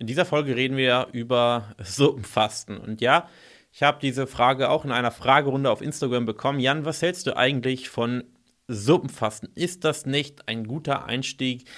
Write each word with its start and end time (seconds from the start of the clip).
In 0.00 0.06
dieser 0.06 0.24
Folge 0.24 0.56
reden 0.56 0.78
wir 0.78 1.08
über 1.12 1.74
Suppenfasten. 1.78 2.78
Und 2.78 3.02
ja, 3.02 3.28
ich 3.70 3.82
habe 3.82 3.98
diese 4.00 4.26
Frage 4.26 4.70
auch 4.70 4.86
in 4.86 4.92
einer 4.92 5.10
Fragerunde 5.10 5.70
auf 5.70 5.82
Instagram 5.82 6.24
bekommen. 6.24 6.58
Jan, 6.58 6.86
was 6.86 7.02
hältst 7.02 7.26
du 7.26 7.36
eigentlich 7.36 7.90
von 7.90 8.24
Suppenfasten? 8.66 9.50
Ist 9.54 9.84
das 9.84 10.06
nicht 10.06 10.48
ein 10.48 10.66
guter 10.66 11.04
Einstieg 11.04 11.68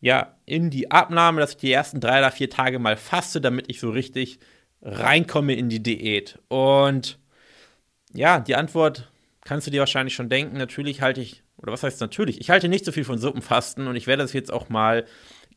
ja, 0.00 0.34
in 0.44 0.70
die 0.70 0.90
Abnahme, 0.90 1.40
dass 1.40 1.52
ich 1.52 1.58
die 1.58 1.70
ersten 1.70 2.00
drei 2.00 2.18
oder 2.18 2.32
vier 2.32 2.50
Tage 2.50 2.80
mal 2.80 2.96
faste, 2.96 3.40
damit 3.40 3.70
ich 3.70 3.78
so 3.78 3.90
richtig 3.90 4.40
reinkomme 4.82 5.54
in 5.54 5.68
die 5.68 5.82
Diät? 5.82 6.40
Und 6.48 7.20
ja, 8.12 8.40
die 8.40 8.56
Antwort 8.56 9.08
kannst 9.44 9.68
du 9.68 9.70
dir 9.70 9.80
wahrscheinlich 9.80 10.14
schon 10.14 10.28
denken. 10.28 10.56
Natürlich 10.56 11.00
halte 11.00 11.20
ich, 11.20 11.44
oder 11.58 11.72
was 11.72 11.84
heißt 11.84 12.00
natürlich? 12.00 12.40
Ich 12.40 12.50
halte 12.50 12.68
nicht 12.68 12.84
so 12.84 12.90
viel 12.90 13.04
von 13.04 13.18
Suppenfasten 13.18 13.86
und 13.86 13.94
ich 13.94 14.08
werde 14.08 14.24
das 14.24 14.32
jetzt 14.32 14.52
auch 14.52 14.68
mal 14.68 15.06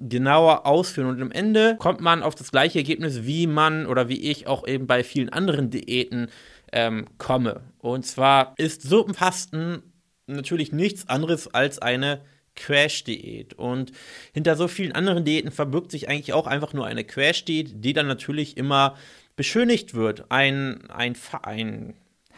genauer 0.08 0.66
ausführen. 0.66 1.08
Und 1.08 1.22
am 1.22 1.32
Ende 1.32 1.76
kommt 1.78 2.02
man 2.02 2.24
auf 2.24 2.36
das 2.36 2.52
gleiche 2.52 2.80
Ergebnis, 2.80 3.24
wie 3.24 3.48
man 3.48 3.86
oder 3.86 4.10
wie 4.10 4.30
ich 4.30 4.48
auch 4.48 4.68
eben 4.68 4.88
bei 4.88 5.04
vielen 5.04 5.30
anderen 5.30 5.70
Diäten 5.70 6.28
ähm, 6.72 7.06
komme. 7.18 7.62
Und 7.80 8.06
zwar 8.06 8.54
ist 8.58 8.82
Suppenfasten 8.82 9.84
natürlich 10.28 10.72
nichts 10.72 11.08
anderes 11.10 11.54
als 11.54 11.80
eine 11.80 12.22
Crash-Diät. 12.56 13.54
Und 13.54 13.92
hinter 14.34 14.56
so 14.56 14.68
vielen 14.68 14.92
anderen 14.92 15.24
Diäten 15.24 15.52
verbirgt 15.52 15.92
sich 15.92 16.10
eigentlich 16.10 16.34
auch 16.34 16.48
einfach 16.48 16.74
nur 16.74 16.86
eine 16.86 17.04
Crash-Diät, 17.04 17.84
die 17.84 17.94
dann 17.94 18.08
natürlich 18.08 18.58
immer 18.58 18.96
beschönigt 19.36 19.94
wird. 19.94 20.26
Ein, 20.30 20.90
ein, 20.90 21.16
ein 21.44 21.94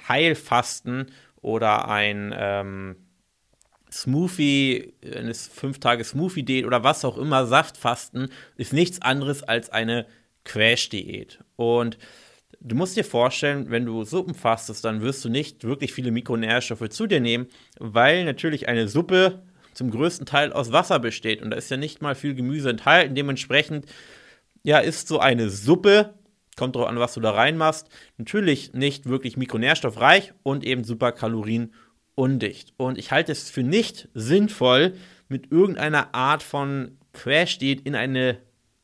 Heilfasten 0.08 1.08
oder 1.42 1.88
ein 1.88 2.34
ähm, 2.36 2.96
Smoothie, 3.94 4.94
eine 5.04 5.34
5-Tage-Smoothie-Diät 5.34 6.66
oder 6.66 6.84
was 6.84 7.06
auch 7.06 7.18
immer, 7.18 7.46
Saftfasten, 7.46 8.30
ist 8.58 8.74
nichts 8.74 9.02
anderes 9.02 9.44
als 9.44 9.70
eine 9.70 10.08
Crash-Diät. 10.46 11.40
Und 11.56 11.98
du 12.60 12.76
musst 12.76 12.98
dir 12.98 13.06
vorstellen, 13.06 13.70
wenn 13.70 13.86
du 13.86 14.04
Suppen 14.04 14.34
fastest, 14.34 14.84
dann 14.84 15.02
wirst 15.02 15.24
du 15.24 15.30
nicht 15.30 15.64
wirklich 15.64 15.94
viele 15.94 16.12
Mikronährstoffe 16.12 16.90
zu 16.90 17.06
dir 17.08 17.20
nehmen, 17.20 17.48
weil 17.80 18.26
natürlich 18.26 18.68
eine 18.68 18.88
Suppe 18.88 19.44
zum 19.74 19.92
größten 19.92 20.26
Teil 20.26 20.54
aus 20.54 20.72
Wasser 20.72 21.00
besteht 21.00 21.42
und 21.42 21.52
da 21.52 21.58
ist 21.58 21.70
ja 21.70 21.78
nicht 21.78 22.02
mal 22.02 22.16
viel 22.16 22.36
Gemüse 22.36 22.70
enthalten. 22.70 23.16
Dementsprechend, 23.16 23.86
ja, 24.64 24.80
ist 24.80 25.08
so 25.08 25.20
eine 25.20 25.50
Suppe, 25.50 26.14
kommt 26.56 26.76
drauf 26.76 26.88
an, 26.88 27.00
was 27.00 27.14
du 27.14 27.20
da 27.20 27.32
reinmachst, 27.32 27.90
natürlich 28.18 28.74
nicht 28.74 29.08
wirklich 29.08 29.38
mikronährstoffreich 29.38 30.34
und 30.44 30.64
eben 30.64 30.84
super 30.84 31.12
Kalorien 31.12 31.74
undicht. 32.16 32.74
Und 32.78 32.98
ich 32.98 33.12
halte 33.12 33.32
es 33.32 33.50
für 33.50 33.64
nicht 33.64 34.10
sinnvoll, 34.14 34.94
mit 35.30 35.52
irgendeiner 35.52 36.14
Art 36.14 36.44
von 36.44 36.98
Crash-Diät 37.14 37.82
in 37.82 37.96
eine 37.96 38.38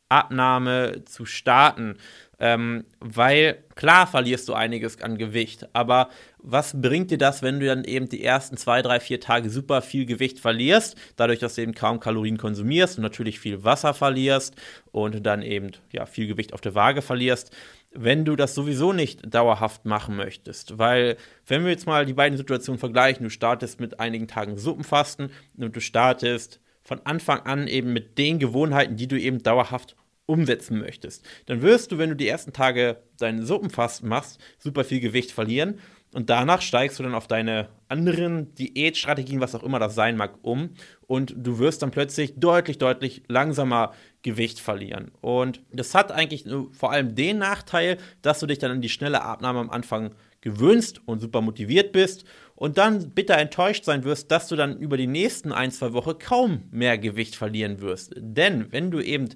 Abnahme 0.09 1.03
zu 1.05 1.25
starten. 1.25 1.97
Ähm, 2.41 2.85
weil 3.02 3.66
klar 3.75 4.07
verlierst 4.07 4.47
du 4.47 4.53
einiges 4.53 5.02
an 5.02 5.17
Gewicht, 5.17 5.67
aber 5.73 6.09
was 6.38 6.81
bringt 6.81 7.11
dir 7.11 7.17
das, 7.17 7.41
wenn 7.41 7.59
du 7.59 7.66
dann 7.66 7.83
eben 7.83 8.07
die 8.07 8.23
ersten 8.23 8.55
zwei, 8.55 8.81
drei, 8.81 9.02
vier 9.02 9.19
Tage 9.19 9.50
super 9.50 9.81
viel 9.81 10.05
Gewicht 10.05 10.39
verlierst, 10.39 10.95
dadurch, 11.17 11.39
dass 11.39 11.55
du 11.55 11.61
eben 11.61 11.73
kaum 11.73 12.00
Kalorien 12.00 12.38
konsumierst 12.38 12.97
und 12.97 13.03
natürlich 13.03 13.41
viel 13.41 13.66
Wasser 13.66 13.94
verlierst 13.94 14.55
und 14.94 15.25
dann 15.25 15.41
eben 15.41 15.72
ja, 15.91 16.05
viel 16.05 16.27
Gewicht 16.27 16.53
auf 16.53 16.61
der 16.61 16.75
Waage 16.75 17.02
verlierst, 17.02 17.52
wenn 17.91 18.25
du 18.25 18.35
das 18.35 18.55
sowieso 18.55 18.93
nicht 18.93 19.33
dauerhaft 19.33 19.85
machen 19.85 20.15
möchtest. 20.15 20.77
Weil, 20.77 21.17
wenn 21.47 21.63
wir 21.63 21.71
jetzt 21.71 21.87
mal 21.87 22.05
die 22.05 22.13
beiden 22.13 22.37
Situationen 22.37 22.79
vergleichen, 22.79 23.23
du 23.23 23.29
startest 23.29 23.79
mit 23.79 23.99
einigen 23.99 24.27
Tagen 24.27 24.57
Suppenfasten 24.57 25.31
und 25.57 25.75
du 25.75 25.81
startest 25.81 26.59
von 26.81 27.01
Anfang 27.05 27.41
an 27.41 27.67
eben 27.67 27.93
mit 27.93 28.17
den 28.17 28.39
Gewohnheiten, 28.39 28.95
die 28.95 29.07
du 29.07 29.19
eben 29.19 29.41
dauerhaft 29.43 29.95
umsetzen 30.25 30.79
möchtest, 30.79 31.25
dann 31.47 31.63
wirst 31.63 31.91
du, 31.91 31.97
wenn 31.97 32.09
du 32.09 32.15
die 32.15 32.27
ersten 32.27 32.53
Tage 32.53 32.97
deinen 33.17 33.45
Suppenfasten 33.45 34.07
machst, 34.07 34.39
super 34.59 34.83
viel 34.83 34.99
Gewicht 34.99 35.31
verlieren 35.31 35.79
und 36.13 36.29
danach 36.29 36.61
steigst 36.61 36.97
du 36.97 37.03
dann 37.03 37.13
auf 37.13 37.27
deine 37.27 37.69
anderen 37.88 38.53
Diätstrategien, 38.55 39.41
was 39.41 39.53
auch 39.53 39.63
immer 39.63 39.79
das 39.79 39.95
sein 39.95 40.17
mag, 40.17 40.39
um 40.41 40.72
und 41.07 41.34
du 41.38 41.59
wirst 41.59 41.81
dann 41.81 41.91
plötzlich 41.91 42.35
deutlich, 42.39 42.78
deutlich 42.78 43.23
langsamer 43.28 43.94
Gewicht 44.23 44.59
verlieren. 44.59 45.11
Und 45.22 45.61
das 45.72 45.94
hat 45.94 46.11
eigentlich 46.11 46.45
vor 46.72 46.91
allem 46.91 47.16
den 47.16 47.38
Nachteil, 47.38 47.97
dass 48.22 48.39
du 48.39 48.47
dich 48.47 48.57
dann 48.57 48.72
an 48.72 48.81
die 48.81 48.89
schnelle 48.89 49.22
Abnahme 49.22 49.59
am 49.59 49.69
Anfang 49.69 50.16
gewöhnst 50.41 51.01
und 51.06 51.19
super 51.19 51.41
motiviert 51.41 51.91
bist 51.91 52.25
und 52.55 52.78
dann 52.78 53.11
bitter 53.11 53.38
enttäuscht 53.38 53.85
sein 53.85 54.03
wirst, 54.03 54.31
dass 54.31 54.47
du 54.47 54.55
dann 54.55 54.78
über 54.78 54.97
die 54.97 55.07
nächsten 55.07 55.51
ein, 55.51 55.72
zwei 55.72 55.94
Wochen 55.94 56.17
kaum 56.17 56.63
mehr 56.72 56.97
Gewicht 56.97 57.35
verlieren 57.35 57.81
wirst. 57.81 58.13
Denn 58.17 58.72
wenn 58.72 58.89
du 58.89 59.00
eben 59.00 59.29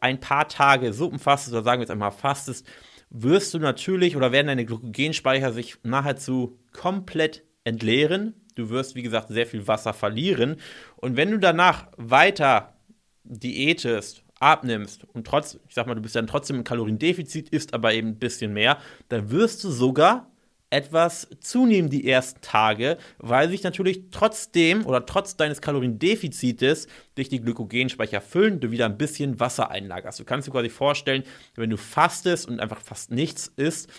ein 0.00 0.20
paar 0.20 0.48
Tage 0.48 0.92
Suppen 0.92 1.18
fastest 1.18 1.54
oder 1.54 1.62
sagen 1.62 1.80
wir 1.80 1.84
jetzt 1.84 1.90
einmal 1.90 2.12
fastest, 2.12 2.66
wirst 3.12 3.52
du 3.54 3.58
natürlich 3.58 4.16
oder 4.16 4.32
werden 4.32 4.46
deine 4.46 4.64
Glykogenspeicher 4.64 5.52
sich 5.52 5.76
nahezu 5.82 6.58
komplett 6.72 7.44
entleeren. 7.64 8.34
Du 8.54 8.70
wirst, 8.70 8.94
wie 8.94 9.02
gesagt, 9.02 9.28
sehr 9.28 9.46
viel 9.46 9.68
Wasser 9.68 9.92
verlieren. 9.92 10.56
Und 10.96 11.16
wenn 11.16 11.30
du 11.30 11.38
danach 11.38 11.88
weiter 11.96 12.74
diätest, 13.24 14.24
abnimmst 14.40 15.04
und 15.04 15.26
trotz, 15.26 15.60
ich 15.68 15.74
sag 15.74 15.86
mal, 15.86 15.94
du 15.94 16.02
bist 16.02 16.16
dann 16.16 16.26
trotzdem 16.26 16.56
im 16.56 16.64
Kaloriendefizit, 16.64 17.50
isst 17.50 17.74
aber 17.74 17.94
eben 17.94 18.08
ein 18.08 18.18
bisschen 18.18 18.52
mehr, 18.52 18.78
dann 19.08 19.30
wirst 19.30 19.62
du 19.62 19.70
sogar 19.70 20.31
etwas 20.72 21.28
zunehmen 21.40 21.90
die 21.90 22.08
ersten 22.08 22.40
Tage, 22.40 22.96
weil 23.18 23.50
sich 23.50 23.62
natürlich 23.62 24.04
trotzdem 24.10 24.86
oder 24.86 25.04
trotz 25.04 25.36
deines 25.36 25.60
Kaloriendefizites 25.60 26.88
dich 27.18 27.28
die 27.28 27.40
Glykogenspeicher 27.40 28.20
füllen, 28.20 28.60
du 28.60 28.70
wieder 28.70 28.86
ein 28.86 28.96
bisschen 28.96 29.38
Wasser 29.38 29.70
einlagerst. 29.70 30.18
Du 30.18 30.24
kannst 30.24 30.48
dir 30.48 30.52
quasi 30.52 30.70
vorstellen, 30.70 31.24
wenn 31.56 31.70
du 31.70 31.76
fastest 31.76 32.48
und 32.48 32.58
einfach 32.58 32.80
fast 32.80 33.10
nichts 33.10 33.52
isst, 33.56 33.90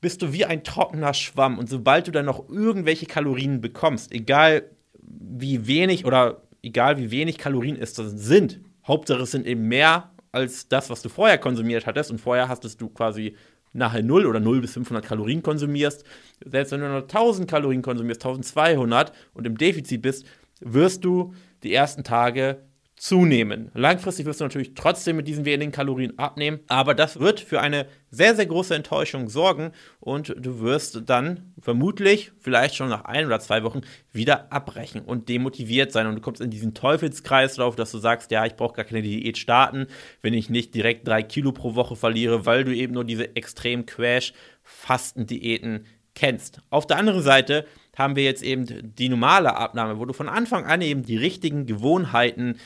bist 0.00 0.22
du 0.22 0.32
wie 0.32 0.44
ein 0.44 0.64
trockener 0.64 1.14
Schwamm 1.14 1.58
und 1.58 1.68
sobald 1.68 2.06
du 2.06 2.10
dann 2.10 2.26
noch 2.26 2.48
irgendwelche 2.48 3.06
Kalorien 3.06 3.60
bekommst, 3.60 4.12
egal 4.12 4.70
wie 5.02 5.66
wenig 5.66 6.04
oder 6.06 6.42
egal 6.62 6.98
wie 6.98 7.10
wenig 7.10 7.38
Kalorien 7.38 7.76
es 7.76 7.94
sind, 7.94 8.60
Hauptsache 8.86 9.22
es 9.22 9.30
sind 9.30 9.46
eben 9.46 9.68
mehr 9.68 10.10
als 10.32 10.68
das, 10.68 10.90
was 10.90 11.00
du 11.00 11.08
vorher 11.08 11.38
konsumiert 11.38 11.86
hattest 11.86 12.10
und 12.10 12.20
vorher 12.20 12.48
hattest 12.48 12.80
du 12.80 12.88
quasi 12.88 13.36
nachher 13.74 14.02
0 14.02 14.26
oder 14.26 14.40
0 14.40 14.60
bis 14.62 14.72
500 14.72 15.04
Kalorien 15.04 15.42
konsumierst, 15.42 16.04
selbst 16.44 16.72
wenn 16.72 16.80
du 16.80 16.88
nur 16.88 17.02
1000 17.02 17.48
Kalorien 17.48 17.82
konsumierst, 17.82 18.24
1200 18.24 19.12
und 19.34 19.46
im 19.46 19.58
Defizit 19.58 20.00
bist, 20.00 20.24
wirst 20.60 21.04
du 21.04 21.34
die 21.62 21.74
ersten 21.74 22.04
Tage 22.04 22.62
zunehmen. 22.96 23.70
Langfristig 23.74 24.24
wirst 24.24 24.40
du 24.40 24.44
natürlich 24.44 24.74
trotzdem 24.74 25.16
mit 25.16 25.26
diesen 25.26 25.44
wenigen 25.44 25.72
Kalorien 25.72 26.18
abnehmen, 26.18 26.60
aber 26.68 26.94
das 26.94 27.18
wird 27.18 27.40
für 27.40 27.60
eine 27.60 27.86
sehr, 28.10 28.36
sehr 28.36 28.46
große 28.46 28.74
Enttäuschung 28.74 29.28
sorgen 29.28 29.72
und 29.98 30.34
du 30.38 30.60
wirst 30.60 31.02
dann 31.06 31.52
vermutlich 31.58 32.30
vielleicht 32.38 32.76
schon 32.76 32.88
nach 32.88 33.04
ein 33.04 33.26
oder 33.26 33.40
zwei 33.40 33.64
Wochen 33.64 33.80
wieder 34.12 34.52
abbrechen 34.52 35.00
und 35.00 35.28
demotiviert 35.28 35.90
sein 35.90 36.06
und 36.06 36.14
du 36.14 36.20
kommst 36.20 36.40
in 36.40 36.50
diesen 36.50 36.72
Teufelskreislauf, 36.74 37.74
dass 37.74 37.90
du 37.90 37.98
sagst, 37.98 38.30
ja, 38.30 38.46
ich 38.46 38.54
brauche 38.54 38.74
gar 38.74 38.84
keine 38.84 39.02
Diät 39.02 39.38
starten, 39.38 39.88
wenn 40.22 40.32
ich 40.32 40.48
nicht 40.48 40.74
direkt 40.74 41.06
drei 41.08 41.24
Kilo 41.24 41.50
pro 41.52 41.74
Woche 41.74 41.96
verliere, 41.96 42.46
weil 42.46 42.62
du 42.64 42.74
eben 42.74 42.94
nur 42.94 43.04
diese 43.04 43.34
extrem 43.34 43.86
Crash-Fasten-Diäten 43.86 45.84
kennst. 46.14 46.60
Auf 46.70 46.86
der 46.86 46.98
anderen 46.98 47.22
Seite 47.22 47.66
haben 47.96 48.16
wir 48.16 48.24
jetzt 48.24 48.42
eben 48.42 48.94
die 48.94 49.08
normale 49.08 49.56
Abnahme, 49.56 49.98
wo 49.98 50.04
du 50.04 50.12
von 50.12 50.28
Anfang 50.28 50.64
an 50.64 50.80
eben 50.80 51.02
die 51.02 51.16
richtigen 51.16 51.66
Gewohnheiten 51.66 52.56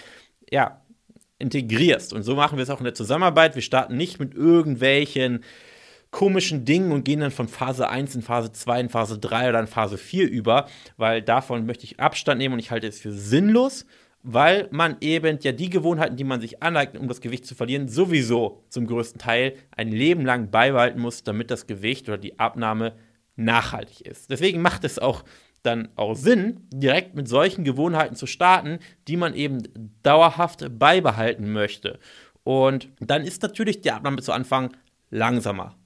ja, 0.51 0.83
integrierst. 1.39 2.13
Und 2.13 2.23
so 2.23 2.35
machen 2.35 2.59
wir 2.59 2.63
es 2.63 2.71
auch 2.71 2.79
in 2.79 2.85
der 2.85 2.95
Zusammenarbeit. 2.95 3.55
Wir 3.55 3.63
starten 3.63 3.97
nicht 3.97 4.19
mit 4.19 4.35
irgendwelchen 4.35 5.45
komischen 6.11 6.65
Dingen 6.65 6.93
und 6.93 7.05
gehen 7.05 7.21
dann 7.21 7.31
von 7.31 7.49
Phase 7.49 7.89
1 7.89 8.15
in 8.15 8.23
Phase 8.23 8.53
2, 8.53 8.81
in 8.81 8.89
Phase 8.89 9.19
3 9.19 9.51
oder 9.51 9.61
in 9.61 9.67
Phase 9.67 9.99
4 9.99 10.29
über, 10.29 10.67
weil 10.97 11.23
davon 11.23 11.67
möchte 11.67 11.85
ich 11.85 12.01
Abstand 12.01 12.39
nehmen 12.39 12.55
und 12.55 12.61
ich 12.61 12.71
halte 12.71 12.87
es 12.87 12.99
für 12.99 13.13
sinnlos, 13.13 13.85
weil 14.23 14.69
man 14.71 14.97
eben 15.01 15.39
ja 15.43 15.53
die 15.53 15.71
Gewohnheiten, 15.71 16.17
die 16.17 16.25
man 16.25 16.41
sich 16.41 16.63
aneignet, 16.63 17.03
um 17.03 17.09
das 17.09 17.21
Gewicht 17.21 17.47
zu 17.47 17.55
verlieren, 17.55 17.89
sowieso 17.89 18.65
zum 18.69 18.87
größten 18.87 19.21
Teil 19.21 19.55
ein 19.71 19.93
Leben 19.93 20.25
lang 20.25 20.51
beibehalten 20.51 21.01
muss, 21.01 21.25
damit 21.25 21.51
das 21.51 21.67
Gewicht 21.67 22.09
oder 22.09 22.19
die 22.19 22.39
Abnahme 22.39 22.95
nachhaltig 23.39 24.03
ist. 24.03 24.31
Deswegen 24.31 24.61
macht 24.61 24.85
es 24.85 24.99
auch 24.99 25.25
dann 25.63 25.89
auch 25.97 26.15
Sinn, 26.15 26.67
direkt 26.73 27.15
mit 27.15 27.29
solchen 27.29 27.65
Gewohnheiten 27.65 28.17
zu 28.17 28.27
starten, 28.27 28.79
die 29.07 29.17
man 29.17 29.35
eben 29.35 29.63
dauerhaft 30.03 30.79
beibehalten 30.79 31.53
möchte. 31.53 31.99
Und 32.45 32.89
dann 33.01 33.25
ist 33.25 33.43
natürlich 33.43 33.81
die 33.81 33.91
Abnahme 33.91 34.23
zu 34.23 34.33
Anfang 34.33 34.77
langsamer. 35.11 35.77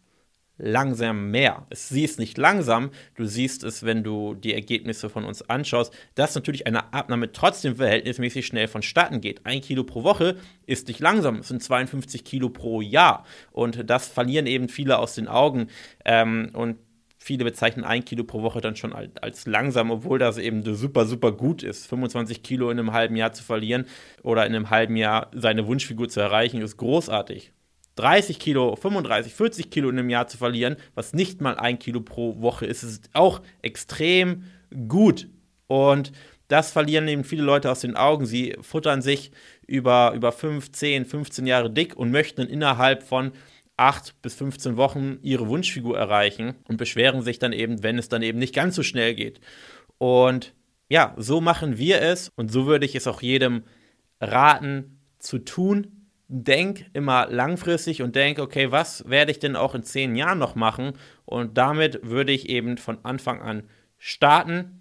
Langsam 0.58 1.30
mehr. 1.30 1.66
Es 1.70 1.88
siehst 1.88 2.18
nicht 2.18 2.38
langsam, 2.38 2.90
du 3.16 3.24
siehst 3.24 3.64
es, 3.64 3.84
wenn 3.84 4.04
du 4.04 4.34
die 4.34 4.54
Ergebnisse 4.54 5.08
von 5.08 5.24
uns 5.24 5.42
anschaust, 5.48 5.92
dass 6.14 6.34
natürlich 6.34 6.66
eine 6.66 6.92
Abnahme 6.92 7.32
trotzdem 7.32 7.76
verhältnismäßig 7.76 8.46
schnell 8.46 8.68
vonstatten 8.68 9.20
geht. 9.20 9.44
Ein 9.44 9.62
Kilo 9.62 9.82
pro 9.82 10.04
Woche 10.04 10.36
ist 10.66 10.86
nicht 10.86 11.00
langsam, 11.00 11.36
es 11.36 11.48
sind 11.48 11.62
52 11.62 12.22
Kilo 12.22 12.50
pro 12.50 12.80
Jahr. 12.80 13.24
Und 13.50 13.88
das 13.90 14.06
verlieren 14.06 14.46
eben 14.46 14.68
viele 14.68 14.98
aus 14.98 15.14
den 15.14 15.26
Augen. 15.26 15.68
Ähm, 16.04 16.50
und 16.52 16.76
Viele 17.24 17.44
bezeichnen 17.44 17.84
ein 17.84 18.04
Kilo 18.04 18.24
pro 18.24 18.42
Woche 18.42 18.60
dann 18.60 18.74
schon 18.74 18.92
als 18.92 19.46
langsam, 19.46 19.92
obwohl 19.92 20.18
das 20.18 20.38
eben 20.38 20.64
super, 20.74 21.06
super 21.06 21.30
gut 21.30 21.62
ist. 21.62 21.86
25 21.86 22.42
Kilo 22.42 22.68
in 22.68 22.80
einem 22.80 22.92
halben 22.92 23.14
Jahr 23.14 23.32
zu 23.32 23.44
verlieren 23.44 23.86
oder 24.24 24.44
in 24.44 24.56
einem 24.56 24.70
halben 24.70 24.96
Jahr 24.96 25.30
seine 25.32 25.68
Wunschfigur 25.68 26.08
zu 26.08 26.18
erreichen, 26.18 26.60
ist 26.60 26.78
großartig. 26.78 27.52
30 27.94 28.40
Kilo, 28.40 28.74
35, 28.74 29.34
40 29.34 29.70
Kilo 29.70 29.88
in 29.88 30.00
einem 30.00 30.10
Jahr 30.10 30.26
zu 30.26 30.36
verlieren, 30.36 30.74
was 30.96 31.14
nicht 31.14 31.40
mal 31.40 31.54
ein 31.54 31.78
Kilo 31.78 32.00
pro 32.00 32.40
Woche 32.40 32.66
ist, 32.66 32.82
ist 32.82 33.08
auch 33.12 33.40
extrem 33.62 34.42
gut. 34.88 35.28
Und 35.68 36.10
das 36.48 36.72
verlieren 36.72 37.06
eben 37.06 37.22
viele 37.22 37.44
Leute 37.44 37.70
aus 37.70 37.82
den 37.82 37.96
Augen. 37.96 38.26
Sie 38.26 38.56
futtern 38.62 39.00
sich 39.00 39.30
über, 39.68 40.12
über 40.16 40.32
5, 40.32 40.72
10, 40.72 41.04
15 41.04 41.46
Jahre 41.46 41.70
dick 41.70 41.94
und 41.96 42.10
möchten 42.10 42.42
innerhalb 42.48 43.04
von 43.04 43.30
8 43.82 44.22
bis 44.22 44.34
15 44.34 44.76
Wochen 44.76 45.18
ihre 45.22 45.48
Wunschfigur 45.48 45.98
erreichen 45.98 46.54
und 46.68 46.76
beschweren 46.76 47.22
sich 47.22 47.40
dann 47.40 47.52
eben, 47.52 47.82
wenn 47.82 47.98
es 47.98 48.08
dann 48.08 48.22
eben 48.22 48.38
nicht 48.38 48.54
ganz 48.54 48.76
so 48.76 48.84
schnell 48.84 49.14
geht. 49.14 49.40
Und 49.98 50.54
ja, 50.88 51.14
so 51.16 51.40
machen 51.40 51.78
wir 51.78 52.00
es 52.00 52.30
und 52.36 52.52
so 52.52 52.66
würde 52.66 52.86
ich 52.86 52.94
es 52.94 53.08
auch 53.08 53.22
jedem 53.22 53.64
raten 54.20 55.00
zu 55.18 55.38
tun. 55.38 56.06
Denk 56.28 56.86
immer 56.92 57.26
langfristig 57.28 58.02
und 58.02 58.14
denk, 58.14 58.38
okay, 58.38 58.70
was 58.70 59.08
werde 59.08 59.32
ich 59.32 59.40
denn 59.40 59.56
auch 59.56 59.74
in 59.74 59.82
zehn 59.82 60.14
Jahren 60.14 60.38
noch 60.38 60.54
machen? 60.54 60.92
Und 61.24 61.58
damit 61.58 62.00
würde 62.02 62.32
ich 62.32 62.48
eben 62.48 62.78
von 62.78 63.04
Anfang 63.04 63.42
an 63.42 63.64
starten 63.98 64.78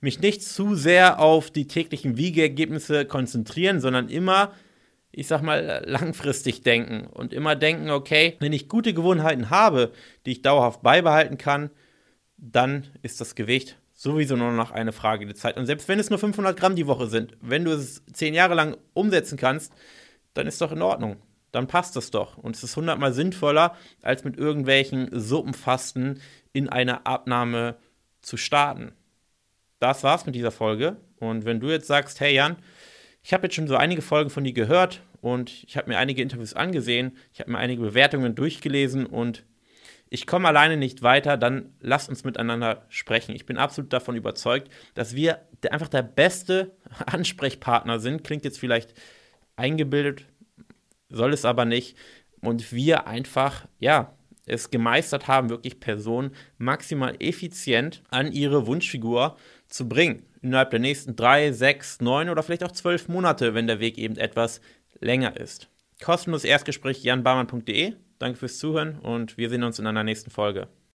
mich 0.00 0.20
nicht 0.20 0.42
zu 0.42 0.74
sehr 0.74 1.18
auf 1.18 1.50
die 1.50 1.66
täglichen 1.66 2.16
Wiegeergebnisse 2.16 3.04
konzentrieren, 3.04 3.80
sondern 3.80 4.08
immer, 4.08 4.52
ich 5.18 5.26
sag 5.26 5.42
mal, 5.42 5.82
langfristig 5.86 6.62
denken 6.62 7.06
und 7.06 7.32
immer 7.32 7.56
denken, 7.56 7.90
okay, 7.90 8.36
wenn 8.40 8.52
ich 8.52 8.68
gute 8.68 8.94
Gewohnheiten 8.94 9.50
habe, 9.50 9.92
die 10.26 10.32
ich 10.32 10.42
dauerhaft 10.42 10.82
beibehalten 10.82 11.38
kann, 11.38 11.70
dann 12.36 12.86
ist 13.02 13.20
das 13.20 13.34
Gewicht 13.34 13.78
sowieso 13.92 14.36
nur 14.36 14.52
noch 14.52 14.70
eine 14.70 14.92
Frage 14.92 15.24
der 15.24 15.34
Zeit. 15.34 15.56
Und 15.56 15.66
selbst 15.66 15.88
wenn 15.88 15.98
es 15.98 16.10
nur 16.10 16.18
500 16.18 16.58
Gramm 16.58 16.76
die 16.76 16.86
Woche 16.86 17.06
sind, 17.06 17.36
wenn 17.40 17.64
du 17.64 17.72
es 17.72 18.02
zehn 18.12 18.34
Jahre 18.34 18.54
lang 18.54 18.76
umsetzen 18.92 19.38
kannst, 19.38 19.72
dann 20.34 20.46
ist 20.46 20.60
doch 20.60 20.72
in 20.72 20.82
Ordnung. 20.82 21.16
Dann 21.52 21.68
passt 21.68 21.94
das 21.94 22.10
doch. 22.10 22.36
Und 22.36 22.56
es 22.56 22.64
ist 22.64 22.76
hundertmal 22.76 23.12
sinnvoller, 23.12 23.76
als 24.02 24.24
mit 24.24 24.36
irgendwelchen 24.36 25.08
Suppenfasten 25.12 26.20
in 26.52 26.68
eine 26.68 27.06
Abnahme 27.06 27.76
zu 28.20 28.36
starten 28.36 28.92
das 29.84 30.02
war's 30.02 30.24
mit 30.24 30.34
dieser 30.34 30.50
Folge. 30.50 30.96
Und 31.18 31.44
wenn 31.44 31.60
du 31.60 31.68
jetzt 31.68 31.86
sagst, 31.86 32.18
hey 32.20 32.34
Jan, 32.34 32.56
ich 33.24 33.32
habe 33.32 33.46
jetzt 33.46 33.54
schon 33.54 33.66
so 33.66 33.76
einige 33.76 34.02
Folgen 34.02 34.28
von 34.28 34.44
dir 34.44 34.52
gehört 34.52 35.00
und 35.22 35.64
ich 35.66 35.78
habe 35.78 35.88
mir 35.88 35.98
einige 35.98 36.20
Interviews 36.20 36.52
angesehen, 36.52 37.16
ich 37.32 37.40
habe 37.40 37.50
mir 37.50 37.58
einige 37.58 37.80
Bewertungen 37.80 38.34
durchgelesen 38.34 39.06
und 39.06 39.44
ich 40.10 40.26
komme 40.26 40.46
alleine 40.46 40.76
nicht 40.76 41.02
weiter, 41.02 41.38
dann 41.38 41.74
lass 41.80 42.10
uns 42.10 42.22
miteinander 42.22 42.84
sprechen. 42.90 43.34
Ich 43.34 43.46
bin 43.46 43.56
absolut 43.56 43.92
davon 43.94 44.14
überzeugt, 44.14 44.70
dass 44.92 45.14
wir 45.14 45.40
einfach 45.70 45.88
der 45.88 46.02
beste 46.02 46.76
Ansprechpartner 47.06 47.98
sind. 47.98 48.24
Klingt 48.24 48.44
jetzt 48.44 48.60
vielleicht 48.60 48.92
eingebildet, 49.56 50.26
soll 51.08 51.32
es 51.32 51.46
aber 51.46 51.64
nicht. 51.64 51.96
Und 52.42 52.72
wir 52.72 53.06
einfach, 53.06 53.66
ja, 53.78 54.12
es 54.46 54.70
gemeistert 54.70 55.28
haben, 55.28 55.50
wirklich 55.50 55.80
Personen 55.80 56.32
maximal 56.58 57.16
effizient 57.20 58.02
an 58.10 58.32
ihre 58.32 58.66
Wunschfigur 58.66 59.36
zu 59.68 59.88
bringen. 59.88 60.24
Innerhalb 60.42 60.70
der 60.70 60.80
nächsten 60.80 61.16
drei, 61.16 61.52
sechs, 61.52 62.00
neun 62.00 62.28
oder 62.28 62.42
vielleicht 62.42 62.64
auch 62.64 62.72
zwölf 62.72 63.08
Monate, 63.08 63.54
wenn 63.54 63.66
der 63.66 63.80
Weg 63.80 63.98
eben 63.98 64.16
etwas 64.16 64.60
länger 65.00 65.36
ist. 65.38 65.68
Kostenloses 66.02 66.44
Erstgespräch 66.44 67.02
janbarmann.de. 67.02 67.94
Danke 68.18 68.38
fürs 68.38 68.58
Zuhören 68.58 68.98
und 68.98 69.36
wir 69.38 69.48
sehen 69.48 69.62
uns 69.62 69.78
in 69.78 69.86
einer 69.86 70.04
nächsten 70.04 70.30
Folge. 70.30 70.68